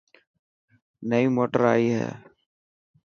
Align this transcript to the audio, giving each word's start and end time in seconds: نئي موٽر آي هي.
نئي 1.09 1.25
موٽر 1.35 1.61
آي 1.73 1.83
هي. 1.97 2.07